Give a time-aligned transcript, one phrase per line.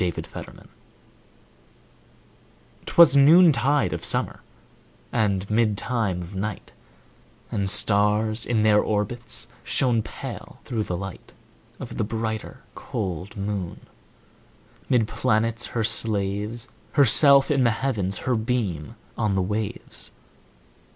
[0.01, 0.69] 1827
[1.93, 4.41] Evening Star 'Twas noontide of summer,
[5.11, 6.71] And midtime of night,
[7.51, 11.33] And stars, in their orbits, Shone pale, through the light
[11.79, 13.81] Of the brighter, cold moon.
[14.89, 20.11] 'Mid planets her slaves, Herself in the Heavens, Her beam on the waves.